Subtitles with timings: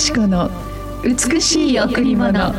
[0.00, 0.50] し子の
[1.04, 2.54] 美しい贈り物。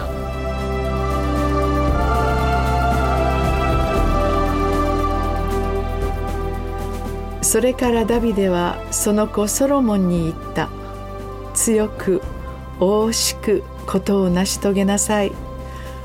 [7.42, 10.70] それからダビデはその子ソロモンに言った。
[11.56, 12.22] 強く
[12.80, 15.32] 大しくことを成し遂げなさい。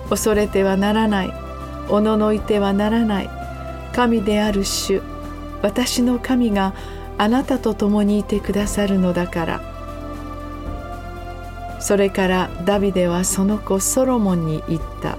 [0.09, 1.33] 恐れてはならない。
[1.91, 3.31] おののいてはならない。
[3.95, 5.03] 神である主。
[5.61, 6.73] 私の神が
[7.19, 9.76] あなたと共にいてくださるのだから。
[11.87, 15.19] それからダビデはその子ソロモンに言った。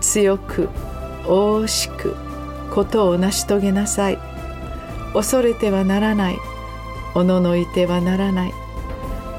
[0.00, 0.68] 強く
[1.26, 2.14] 大しく
[2.72, 4.18] ことを成し遂げなさい。
[5.14, 6.38] 恐れてはならない。
[7.16, 8.54] おののいてはならない。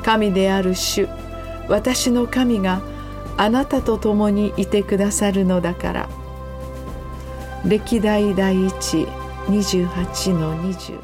[0.03, 1.07] 神である主
[1.69, 2.81] 私の神が
[3.37, 6.09] あなたと共にいてくださるのだから。
[7.65, 9.07] 歴代第一
[9.47, 10.99] 28の20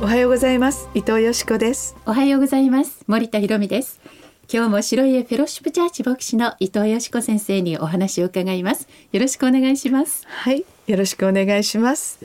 [0.00, 0.90] おはようございます。
[0.92, 1.96] 伊藤よしこです。
[2.04, 3.02] おはようございます。
[3.06, 4.19] 森田博美です。
[4.52, 8.88] 今日も白家フェロシップチャーチ牧師の伊藤よしこ先生にお話を伺います。
[9.12, 10.26] よろしくお願いします。
[10.26, 12.18] はいよろしくお願いします、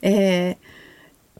[0.00, 0.56] えー、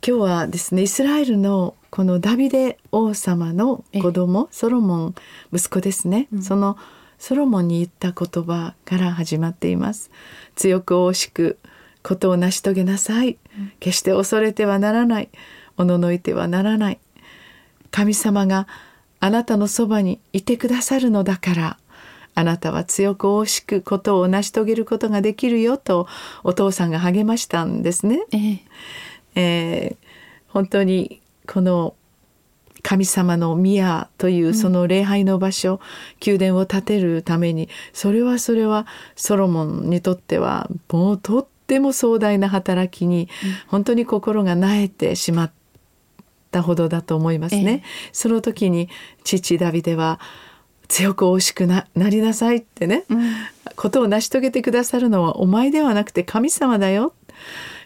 [0.04, 5.14] 今日はですねイスラエルのこのダビデ王様の子供ソロモン
[5.52, 6.76] 息子ですね、うん、その
[7.20, 10.10] ソロモンに言った言葉から始まっています。
[10.56, 11.60] 強く惜しく
[12.02, 13.38] ことを成し遂げなさい。
[13.78, 15.28] 決して恐れてはならない。
[15.76, 16.98] おののいてはならない。
[17.92, 18.66] 神様が
[19.24, 21.78] あなたのそばにいてくださるのだから。
[22.34, 26.08] あなたは強く惜しくことを成し遂げることができるよと
[26.44, 28.24] お父さんが励ましたんですね。
[28.32, 28.58] えー、
[29.34, 30.06] えー、
[30.48, 31.94] 本当にこの
[32.82, 35.78] 神様の宮というその礼拝の場所、うん、
[36.26, 43.28] 宮殿を建てるためにそれはそれはソロモンにとってはもうとっても壮大な働きに
[43.66, 45.52] 本当に心がなえてしまっ
[46.52, 47.62] たほどだと思いますね。
[47.62, 47.82] ええ、
[48.12, 48.88] その時に
[49.24, 50.20] 父ダビデは
[50.86, 53.32] 強く惜しくななりなさいってね、うん、
[53.74, 57.14] ことを成し遂げてくださるのはお前ではなくて神様だよ。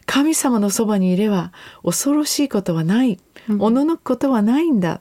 [0.07, 3.19] 神様のそばにいれば恐ろしいことはない。
[3.59, 5.01] おののくことはないんだ。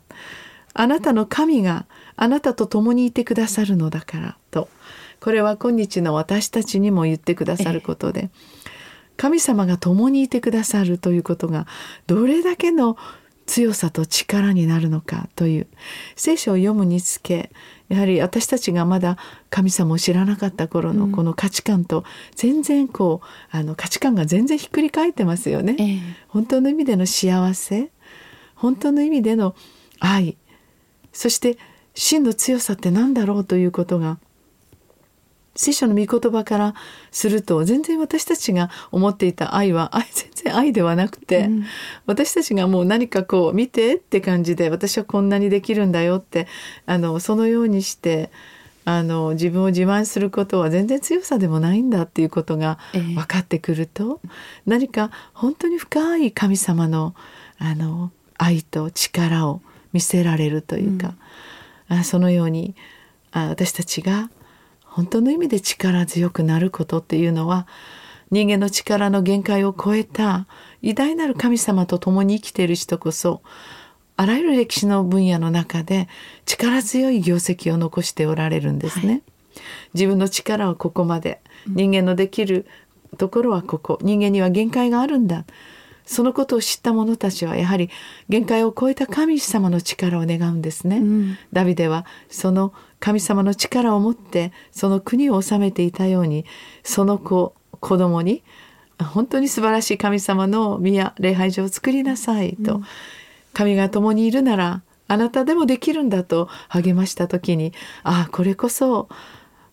[0.74, 4.70] あなたの神があなたと共にいてくださるのだからと。
[5.20, 8.30] これは今日の私たちにも言ってくださることで、
[9.18, 11.66] 神様が共にいてくださるということが
[12.06, 12.98] どれだけの
[13.46, 15.68] 強さと力になるのかという。
[16.16, 17.52] 聖書を読むにつけ
[17.90, 19.18] やはり私たちがまだ
[19.50, 22.04] 神様を知らなかった頃のこの価値観と
[22.36, 25.76] 全然こうあの価値観が全然ひっくり返ってますよね。
[25.80, 27.92] えー、本当の意味での幸せ
[28.56, 29.56] 本当の意味での
[30.00, 30.38] 愛
[31.14, 31.58] そして
[31.94, 34.18] 真の強さって何だろうということが
[35.56, 36.76] 聖書の御言葉から
[37.12, 41.66] すると全然私たちが思っていた愛は愛全然愛ではなくて、うん、
[42.06, 46.48] 私たちがもう何かこう見てって感じで私はこんなにできるんだよって
[46.86, 48.32] あのそのようにして
[48.84, 54.28] あの自分を自慢することは全然強さでもないんだっていうことが分かってくると、え
[54.68, 57.16] 何か本当に深い神様の
[57.58, 59.62] あの愛と力を
[59.92, 61.16] 見せられるというか、
[61.90, 62.76] うん、そのように
[63.32, 64.30] あ私たちが
[64.96, 67.68] 本当の意味で力強くなることっていうのは
[68.32, 70.48] 人間の力の限界を超えた
[70.82, 73.42] 偉大なる神様と共に生きている人こそ
[74.16, 76.08] あらゆる歴史の分野の中で
[76.46, 79.08] 力強い業績を残しておられるんですね。
[79.08, 79.22] はい、
[79.96, 82.66] 自分の力はここまで人間のできる
[83.18, 85.44] ところはここ人間には限界があるんだ
[86.06, 87.90] そのことを知った者たちはやはり
[88.30, 90.98] 限界を超えた神様の力を願うんですね。
[90.98, 96.46] うん、ダビデはその神様の力を持ってその国を治めていたように
[96.84, 98.44] その子子供に
[99.00, 102.86] 本当に素晴らしい神様の宮礼拝所を作りなさいと、うん、
[103.54, 107.74] 神が共にいるならあなたでもできるんだと励ました時に
[108.04, 109.10] ああこれこそ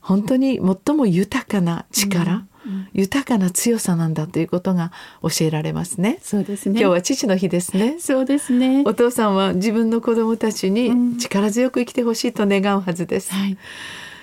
[0.01, 2.45] 本当に最も豊かな力、
[2.93, 4.93] 豊かな強さなんだということが
[5.23, 6.19] 教えられますね。
[6.23, 6.81] そうですね。
[6.81, 7.97] 今日は父の日ですね。
[7.99, 8.83] そうですね。
[8.87, 13.33] お父さんは自分の子供たちに力強く生きてほしいと願うはずです。
[13.35, 13.59] うんはい、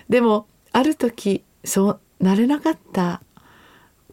[0.09, 3.21] でもある時そうなれなかった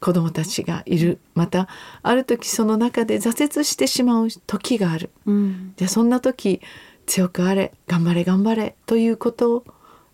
[0.01, 1.69] 子供たちがいるまた
[2.03, 6.61] ある時その中で挫折してしまう時がある、うん、じゃあそんな時
[7.07, 9.65] 強くあれ頑張れ頑張れということ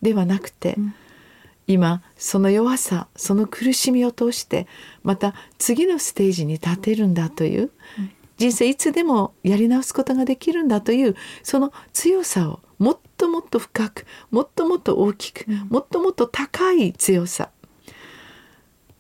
[0.00, 0.94] ではなくて、うん
[1.66, 4.66] 今その弱さその苦しみを通して
[5.02, 7.70] また次のステージに立てるんだという、
[8.36, 17.50] 人生いつでもやり直すことができるんだというその強さをもっともっと深くもっともっと大きく、もっともっと高い強さ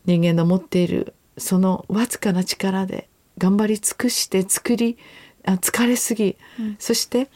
[0.04, 4.98] 人間の持っているそのわずかな力で頑張り尽くして作り
[5.44, 7.28] あ疲れすぎ、うん、そして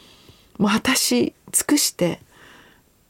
[0.59, 2.21] もう果たし尽くして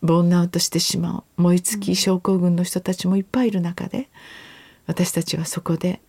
[0.07, 1.43] ボーンアウトしてしまう。
[1.43, 4.09] 燃え尽き症候群の人たちもいっぱいいる中で
[4.87, 6.01] 私たちはそこで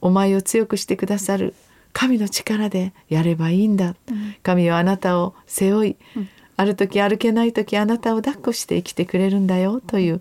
[0.00, 1.54] お前を強くしてくださる
[1.92, 10.20] 神の力でやればいいんだ、うん、神はあなたを背負い、うん、ある時歩けない時あなたを抱っこして生きてくれるんだよという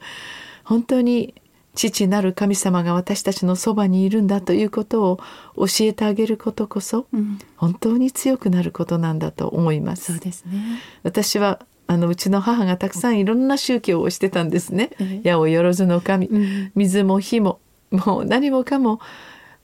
[0.63, 1.33] 本当に
[1.75, 5.19] 父なる神様が私たちのそばにいるんだということを
[5.55, 10.13] 教えてあげることこそ、うん、本当に強くなることなんだと思います。
[10.13, 10.79] そうですね。
[11.01, 14.89] 私はあのうちの母がたくさんいろんな宗教をしてたんですね。
[15.21, 16.27] 矢をよろずの神、
[16.73, 17.59] 水も火も
[17.91, 18.99] もう何もかも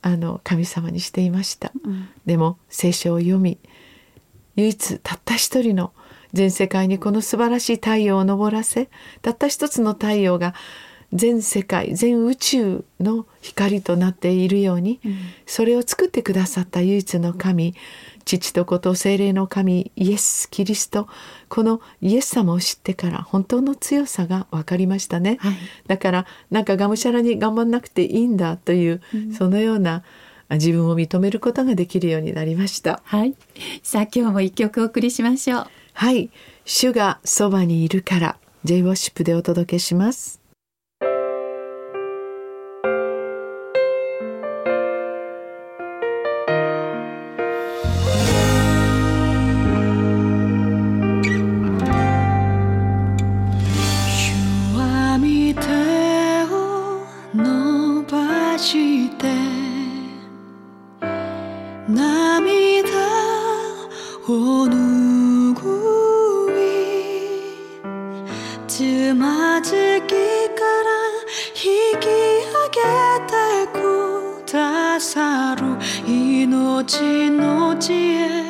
[0.03, 1.71] あの神様にしていました。
[1.83, 3.57] うん、でも聖書を読み
[4.55, 5.91] 唯一たった一人の
[6.33, 8.89] 全世界にこの素晴らしい太陽を昇らせ
[9.23, 10.53] たった一つの太陽が
[11.13, 17.73] 全世界全宇宙の光となっているように、うん、それを作ってくださった唯一の神
[18.25, 21.07] 父と子と精霊の神イエス・キリスト。
[21.47, 25.53] このイエス様を知ってから本当の強さが分かりましたね、はい、
[25.87, 30.03] だからなんかがむしゃらに頑張んなくていいんだという、うん、そのような
[30.51, 33.01] 自分を認めることができるようになりました。
[33.03, 33.35] はい。
[33.83, 35.67] さあ今日も一曲お送りしましょう。
[35.93, 36.29] はい。
[36.65, 40.38] 主がそばにいるから J ウォッシップでお届けします
[76.89, 78.48] ちの知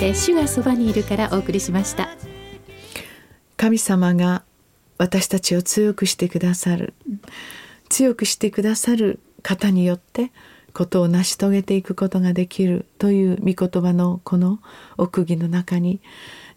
[0.00, 2.08] 主がそばにいるからお送りしました。
[3.58, 4.42] 神様が
[4.96, 6.94] 私たちを強くしてくださる
[7.90, 10.32] 強くしてくださる方によって
[10.72, 14.60] ことを成し遂げていくことができるという御言葉のこの
[14.96, 16.00] 奥義の中に、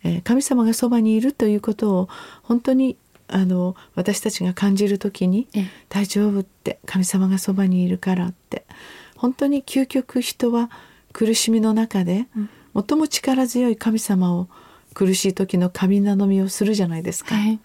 [0.04, 2.10] え神様がそばにいるということを
[2.44, 2.96] 本当に
[3.28, 5.50] あの私たちが感じる時に
[5.90, 8.66] 「大丈夫」って神様がそばにいるからって
[9.18, 10.70] 本当に究極人は
[11.12, 14.48] 苦しみの中で、うん最も力強い神様を
[14.94, 17.60] 苦しい時の神頼みをするじゃないですか、はい、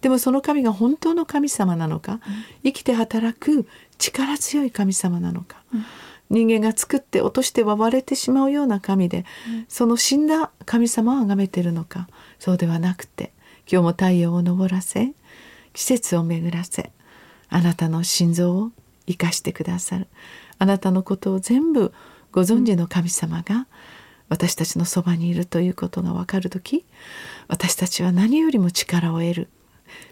[0.00, 2.20] でもその神が本当の神様なのか、うん、
[2.64, 3.66] 生きて働く
[3.98, 5.84] 力強い神様なのか、うん、
[6.30, 13.32] 人間が作って落としては割れてしまうような神で、うん、その死んだ神様を崇めてるのかそうではなくて
[13.70, 15.12] 今日も太陽を昇らせ
[15.72, 16.90] 季節を巡らせ
[17.48, 18.72] あなたの心臓を
[19.06, 20.08] 生かしてくださる。
[20.58, 21.92] あなたのことを全部
[22.30, 23.66] ご存知の神様が、
[24.32, 26.86] 私たちのそばにいるということが分かる時
[27.48, 29.48] 私たちは何よりも力を得る。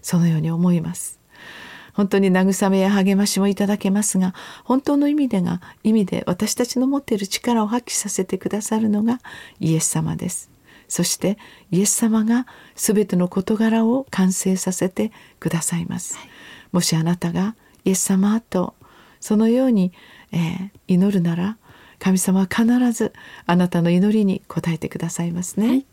[0.02, 1.18] そのように思います。
[1.94, 9.20] 本当に慰めや励ましもいただけますが本当の意味でが意味で私たちの持っている力を発揮させてくださるのが
[9.58, 10.50] イエス様です。
[10.86, 11.38] そして
[11.70, 16.28] イエス様が全ての事柄を完成させてくださいます、はい、
[16.72, 18.74] もしあなたがイエス様と
[19.20, 19.92] そのように、
[20.32, 21.58] えー、祈るなら
[22.00, 23.12] 神様は必ず
[23.46, 25.86] あなたの祈りに応えてくださいますね、はい。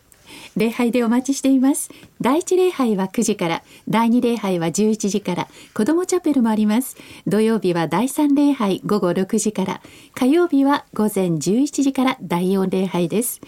[0.56, 1.92] 礼拝でお待ちしています。
[2.22, 3.64] 第一礼拝は9時から。
[3.88, 5.48] 第二礼拝は11時から。
[5.74, 6.98] 子どもチャペルもあります。
[7.28, 9.82] 土曜日は第三礼拝午後6時から。
[10.16, 12.18] 火曜日は午前11時から。
[12.22, 13.42] 第四礼拝です。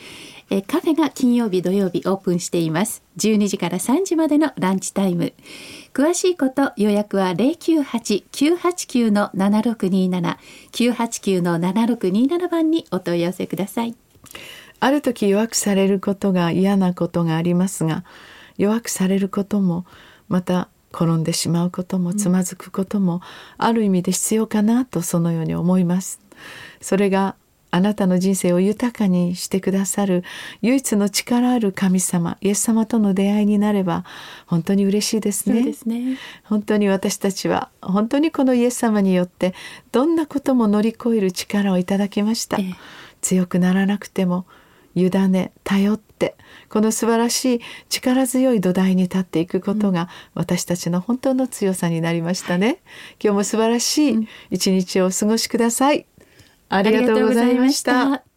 [0.52, 3.04] えカフェが金曜日土曜日オープンしています。
[3.18, 5.34] 12時から3時までのランチタイム。
[5.94, 10.38] 詳しいこと予約は098-989の7627
[10.72, 13.96] 989の7627番にお問い合わせください。
[14.80, 18.04] ある時弱くされることが嫌なことがありますが
[18.58, 19.86] 弱くされることも
[20.30, 23.22] また転んでしまうこともつまずくことも
[23.58, 26.20] ある意味で必要かなとそのように思います。
[26.82, 27.36] それが
[27.72, 30.24] あなたの人生を豊かにしてくださる
[30.62, 34.06] 唯一の力ある神様イエス様との出会いになれば
[34.48, 35.76] 本当に嬉しいですね。
[35.86, 39.54] ね本当に私たちは本当にこのイエス様によって
[39.92, 42.58] どんなことも乗り越える力をいただきました。
[42.58, 42.76] ええ、
[43.22, 44.46] 強くならなくても
[44.96, 46.36] 委ね頼って
[46.70, 52.80] この素晴らしい力強い土台に立っていくことが私たちの本当の強さになりましたね。
[53.24, 56.06] 今日も素晴らしい一日をお過ごしください。
[56.70, 58.29] ありがとうございました。